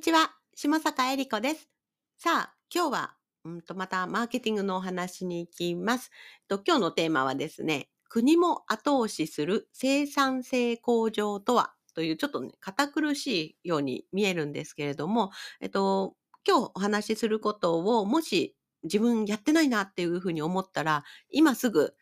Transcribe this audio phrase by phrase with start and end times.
[0.00, 1.68] にちは、下坂恵理子です。
[2.16, 6.10] さあ、今日は、うんとまたマーケティングのお話に行きます。
[6.48, 11.74] と今日のテーマはですね、国も後押しする生産性向上とは？
[11.94, 16.14] というちょっとね、堅苦しいように見えるんですけれども、えっと、
[16.48, 21.94] 今日お話しすることをもし自分やってないなっていうふうに思ったら、今すぐ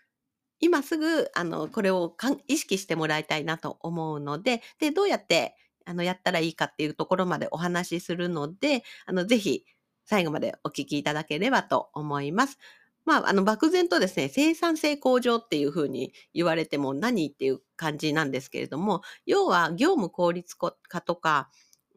[0.60, 5.56] 今すぐ、あの、これをかん意識してもらいたいなと思うので、で、どうやって、
[5.88, 9.64] あの、やったらいいかっていうところまでお話しするので、あの、ぜひ、
[10.04, 12.58] 最後までお聞きいただければと思います。
[13.04, 21.50] まあ、あの、漠然とですね、生産性向上っていうふうに言われても何っていう感じなんですけれども、要は業務効率化とか、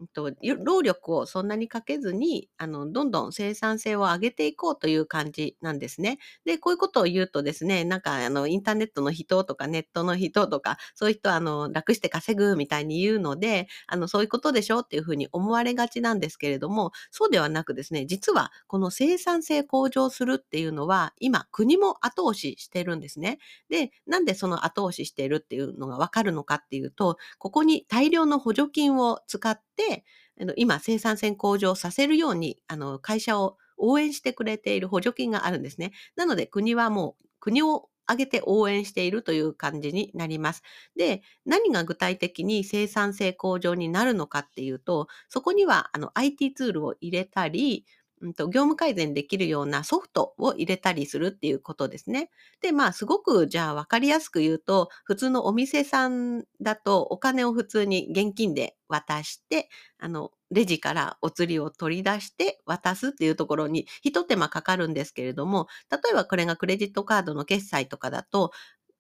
[0.08, 0.32] と
[0.64, 6.20] 労力をそんなにかけずに、あの、どんどん生産性を上げていこうという感じなんですね。
[6.46, 23.40] で、こういうことを言うとですね、なんか、あの、インターネットの人とかネットの人とか、そういう人は、あの、楽して稼ぐみたいに言うので、あの、そういうことでしょっていうふうに思われがちなんですけれども、そうではなくですね、実は、この生産性向上するっていうのは、今、国も後押ししてるんですね。
[23.70, 29.91] で、なんでその後押ししてるっていうのがわかるのかっていうと、ここに大量の補助金を使って、
[30.40, 35.92] あの今生産性向上させるようにあの会社を応援してくれている補助金があるんですね。
[36.16, 40.64] なので国はもう国を挙げて応援しているという感じになります。
[40.96, 47.86] で、何が具体的に生産性向上になるのかっていうと、そこにはあの IT ツールを入れたり、
[48.22, 52.30] うんと、業務改善できるようなソフトを入れたりするっていうことですね。
[52.62, 68.52] で、まあ、すごくじゃあ分かりやすく言うと、普通のお店さんだとお金を普通に現金で渡して、あの、レジからお釣りを取り出して渡すっていうところに一手間かかるんですけれども、例えばこれがクレジットカードの決済とかだと、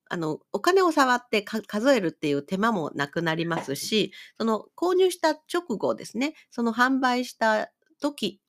[0.10, 8.41] あの、お金を触って数えるっていう手間もなくなりますし、その購入した直後ですね、その販売した時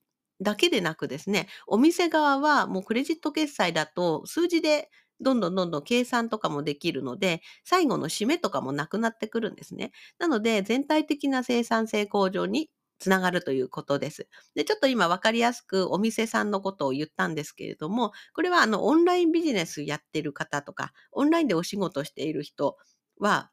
[0.43, 9.93] だけでなくですね、お店側はもうクレジット決済だと数字でどんどんどんどん計算とかもできるので、最後の締めとかもなくなってくるんですね。
[10.19, 14.29] なので、全体的な生産性向上につながるということです。
[14.55, 22.77] で、ちょっと今分かりやすくお店さんのことを言ったんですけれども、これはあのオンラインビジネスやってる方とか、オンラインでお仕事している人
[23.19, 23.51] は、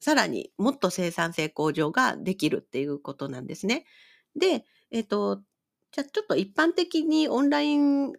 [0.00, 3.86] さらにもっと生産性向上ができるっていうことなんですね。
[4.36, 5.42] で、えっ、と、
[5.96, 8.12] じゃあちょっと一般的にオンライン、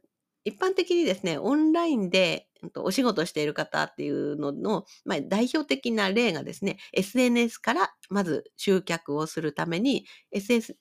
[0.45, 10.75] 一般的にですね、オンラインでお仕事している方っていうのの、まあ、代表的な例がですね、SNS からまず集客をするために、SS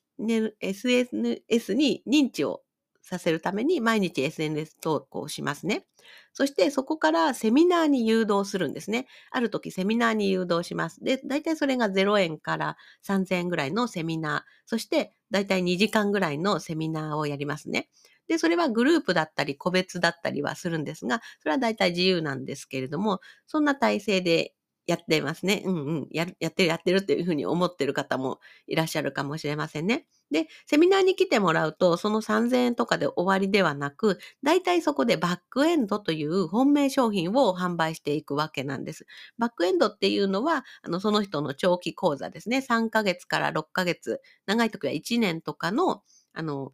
[0.59, 2.63] SNS に認知を
[3.07, 5.85] させるために毎日 SNS 投稿しますね。
[6.33, 9.07] そしてそこからセミナーに誘導するんですね。
[9.31, 11.03] ある時セミナーに誘導します。
[11.03, 14.41] で、大体それが0円から3000円ぐらいのセミナー。
[14.65, 17.89] そして大体2時間ぐらいのセミナーをやりますね。
[18.27, 24.53] で、それはグループだったり個別だったりはするんですが、それは大体自由なんですけれども、そんな体制で
[24.87, 25.61] やってますね。
[25.65, 26.07] うんうん。
[26.11, 30.07] ややってる、やってるっていうふうに思ってる方もいらっしゃるかもしれませんね。
[30.31, 39.05] で、セミナーに来てもらうと、その3000円とかで終わりではなく、大体そこでバックエンドという本命商品を販売していくわけなんです。
[39.37, 42.61] バックエンドっていうのは、あの、その人の長期講座ですね。
[42.61, 46.01] 3ヶ月から6ヶ月、長い時は1年とかの、
[46.33, 46.73] あの、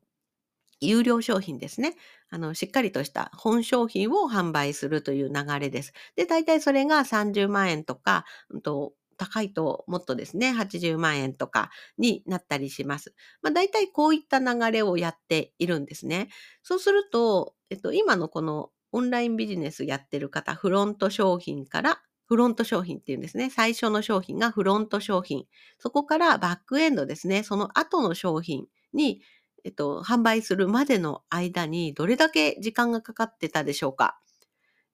[0.88, 1.96] 有料商品ですね。
[2.30, 5.94] あの、しっかりとした本商品を販売するという流れです。
[6.16, 13.14] で、大体それが30万円とか、うんと高いともっとですね、80万円とかになったりします。
[13.42, 16.30] まあ、大体こういった流れをやっているんですね。
[16.64, 23.50] そうすると、えっと、今のこのオンラインビジネスやってる方、フロント商品からフロント商品っていうんですね。
[23.50, 25.46] 最初の商品がフロント商品。
[25.80, 27.44] そこからバックエンドですね。
[27.44, 29.22] その後の商品に
[29.64, 34.20] えっと、販売するまでの間にどれだけ時間がかかってたでしょうか。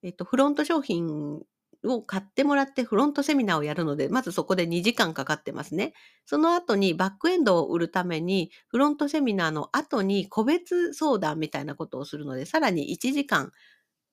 [0.03, 1.41] えっと、フロント商品
[1.85, 5.93] を買ってもらってフロントセミナーをやるので、まずそこで2時間かかってますね。
[6.25, 13.51] その後にバックエンドを売るために、フロントセミナーの後に個別相談みたいなことをするので、さらに1時間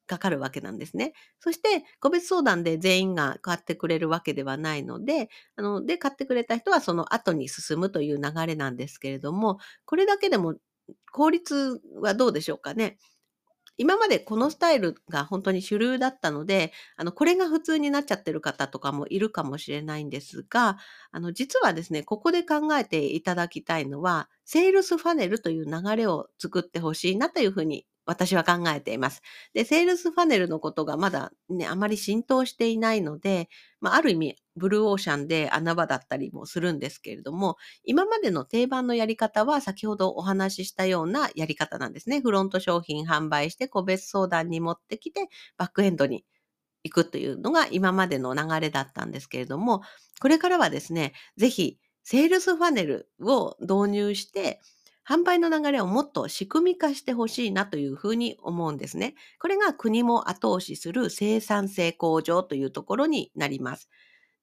[0.07, 1.13] かかるわけなんですね。
[1.41, 10.55] そして、個別相談で全員が買ってくれるわけではないので、あの、で、買ってくれた人はその後に進むという流れなんですけれども、これだけでも
[11.13, 12.99] 効率はどうでしょうかね。
[13.79, 20.79] 今までこのスタイルが本当に主流だったので、あの、これが普通になっちゃってる方とかもいるかもしれないんですが、
[21.11, 29.21] あの、実はですね、ここで考えていただきたいのは、セールスファネルという流れを作ってほしいなというふうに私は考えています。
[29.53, 33.49] で、セールスファネルのことがまだね、あまり浸透していないので、
[33.81, 42.21] まあ、ある意味、ブルーオーシャンで穴場だったりもするんですけれども、今までの定番のやり方は先ほどお話ししたようなやり方なんですね。
[42.21, 46.25] フロント商品販売して個別相談に持ってきて、バックエンドに
[46.85, 49.83] 行くというのが今までの流れだったんですけれども、
[50.21, 54.61] これからはですね、ぜひ、セールスファネルを導入して、
[55.09, 59.15] 販売の流れをもっと仕組み化してほしいなというふうに思うんですね。
[59.39, 63.89] これが国も後押しする生産性向上というところになります。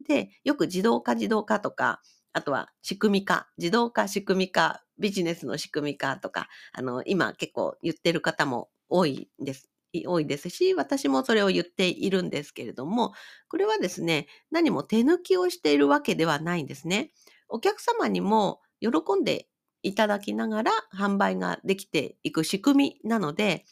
[0.07, 2.01] で、よく自動化自動化とか、
[2.33, 9.69] あとは仕組み化、自動化仕組み化、ビジネスの仕組み化とか、あの、今結構言ってる方も多いです。
[10.07, 13.13] 多いですし、私もそれを言っているんですけれども、
[13.47, 17.11] これはですね、何も手抜きをしているわけではないんですね。
[17.47, 18.89] お客様にも喜
[19.21, 19.47] んで
[19.83, 23.65] いただきながら販売ができていく仕組みなので、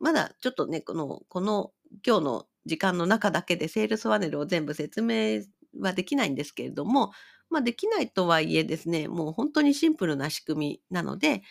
[0.00, 1.72] まだちょっとね、この、この
[2.06, 5.42] 今日の時間の中だけでセールスワネルを全部説明
[5.80, 7.12] はできないんですけれども、
[7.50, 11.42] まあできないとはいえですね、もう本当にシンプルな仕組みなので、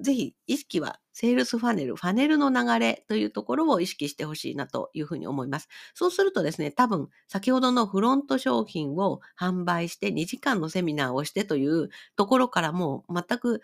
[0.00, 5.68] ぜひ意識はセールスファネル、ファネルの流れというところを意識してほしいなというふうに思います。
[5.94, 13.60] そうするとですね、多分先ほどのフロント商品を販売して2時間のセミナーをしてというところからもう全く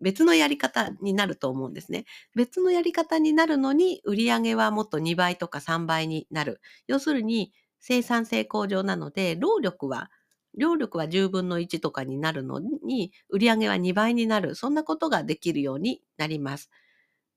[0.00, 2.04] 別のやり方になると思うんですね。
[2.34, 6.60] 別のやり方になるのに売り上げはもっと2倍とか3倍になる。
[6.86, 10.10] 要するに生産性向上なので労力は
[10.56, 14.54] 労力は10分の1とかになるのに、売り上げは2倍になる。
[14.56, 16.70] そんなことができるようになります。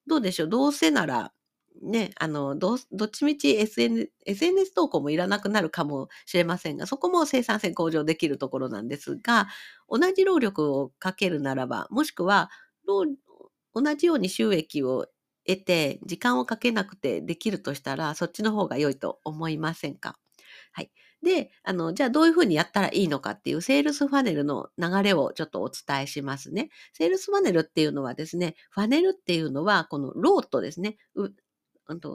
[0.08, 0.50] どうでしょう？
[0.50, 1.32] どうせなら、
[1.82, 9.48] ね、あの、どどっちみち SN SNS 投稿もいらなくなるかもしれませんが、そこも生産性向上できるところなんですが、
[9.90, 12.50] 同じ労力をかけるならば、もしくは、
[13.74, 15.08] 同じように収益を
[15.48, 20.18] 得て、時間をかけなくてできるとしたら、そっちの方が良いと思いませんか？
[20.74, 20.92] はい。
[21.24, 26.70] で、あの、じゃあどういうふうにやったらいいのかっていうセールスファネルの流れをちょっとお伝えしますね。
[26.94, 30.98] セールスファネルっていうのはですね、ファネルっていうのはこのロートですね。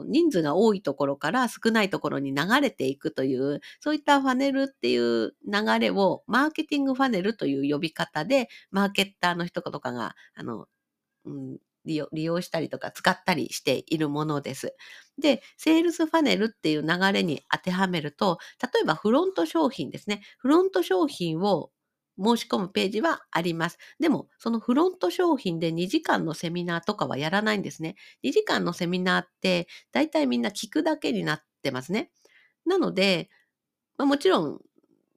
[0.07, 10.67] 人数が多いところから少ないところに流れていくという、そういったファネルっていう流れをマーケティングファネルという呼び方で、マーケッターの人とかが、あの、
[11.25, 11.57] うん、
[11.89, 14.75] 利用利用したりとか使ったりしているものです。
[15.17, 20.21] で、セールスファネルっていう流れに当てはめると、例えばフロント商品ですね。
[20.37, 21.71] フロント商品を
[22.23, 23.77] 申し込むページはあります。
[23.99, 27.95] でも、そのフロント商品で2時間のセミナーとかはやらないんですね。
[28.23, 32.11] 2時間のセミナーって、だいたいみんな聞くだけになってますね。
[32.65, 33.29] なので、
[33.97, 34.61] まあ、もちろん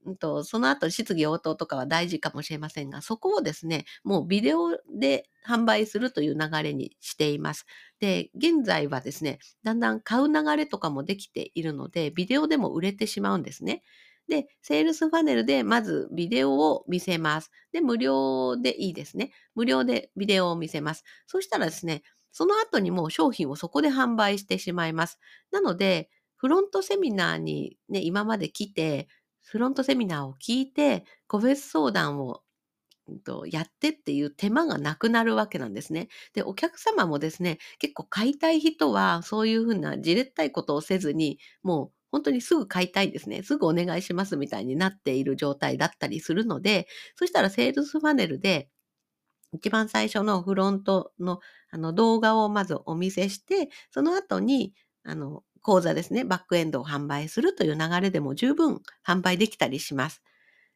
[0.04, 7.66] うんと、その後質疑応答とかは大事かもしれませんが、そこをですね、もうビデオで販売するという流れにしています。
[8.00, 13.82] で、現在はですね、だんだん買う流れとかもできているので、ビデオでも売れてしまうんですね。
[14.28, 17.50] で、セールスファネルでまずビデオを見せます。
[17.72, 19.32] で、無料でいいですね。
[19.54, 21.04] 無料でビデオを見せます。
[21.26, 22.02] そしたらですね、
[22.32, 25.19] その後にもう商品をそこで販売してしまいます。
[25.50, 29.06] なので、フロントセミナーにね、今まで来て、
[29.44, 32.43] フロントセミナーを聞いて、個別相談を
[33.50, 36.09] やってっていう手間がなくなるわけなんですね。
[36.35, 43.43] で、お客様もですね、結構買いたい人はそういうふうなじれったいことをせずに、もう本当にすぐ買いたいですね。
[43.43, 48.69] すぐお願いしますみたいになっている状態だったりするので、そしたらセールスパネルで
[49.52, 51.40] 一番最初のフロントの
[51.71, 54.75] あの動画をまずお見せして、その後に
[55.05, 60.23] あの講座ですね、バックエンドを販売するという流れでも十分販売できたりします。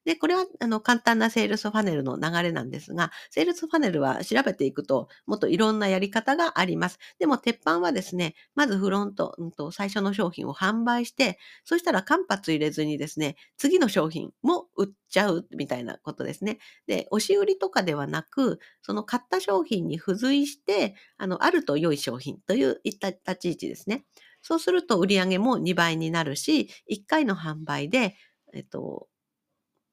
[0.07, 6.99] で、これはあの簡単なセールスファネルの流れなんですが、セールスファネルは調べていくと、もっといろんなやり方があります。
[7.19, 16.59] でも、鉄板はですね、まずフロント、うん、と最初の商品を販売して、そしたら間髪入れずにですね、次の商品も売っちゃうみたいなことですね。
[16.87, 24.05] で、押し売りとかではなく、その買った商品に付随して、あの、あると良い商品という立ち位置ですね。
[24.47, 28.17] そうすると売上も2倍になるし、1回の販売で、
[28.55, 29.09] えっと、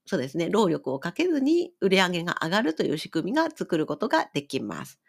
[0.05, 4.99] そうですね、労力をかけずに売り上げが上がるという仕組みが作ることができます。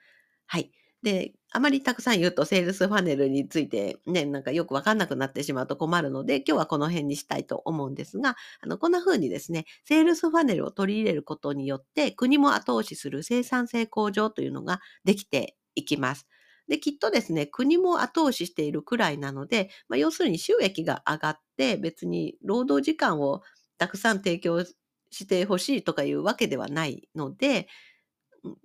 [0.47, 0.73] はい。
[1.03, 16.27] で、あまりたくさん言うとセールスファネルについてね、なんかよくわかんなくなってしまうと困るので、今日はこの辺にしたいと思うんですが、あの、こんな風にですね、セールスファネルを取り入れることによって国も後押しする生産性向上というのができていきます。
[16.69, 23.43] で、きっとですね、国も後押ししているくらいなので、まあ、要するに収益が上がって別に労働時間を
[23.79, 24.65] たくさん提供
[25.11, 27.69] してほしいとかいうわけではないので、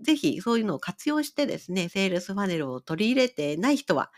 [0.01, 4.11] ぜひそういうのを活用してですね、セールスファネルを取り入れてない人は、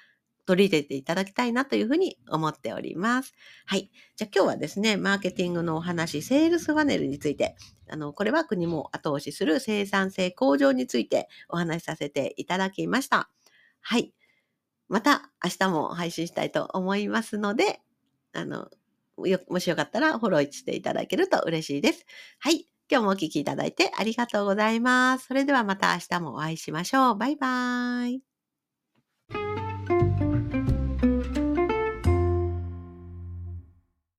[0.48, 3.34] 取り入れていただきたいなというふうに思っております。
[3.68, 3.92] はい。
[4.16, 7.56] じゃあ今日はですね、マーケティングのお話、セールスファネルについて、
[7.90, 13.30] あの、これは国も後押しする生産性向上についてお話しさせていただきました。
[13.82, 14.14] はい。
[14.90, 17.82] また明日も配信したいと思いますので、
[18.34, 18.70] あの、
[19.26, 22.06] よもしよかったらフォローしていただけると嬉しいです。
[22.40, 22.68] はい。
[22.92, 25.28] 今日もお聴きいただいてありがとうございます。
[25.28, 27.16] それではまた明日もお会いしましょう。
[27.18, 28.31] バイバーイ。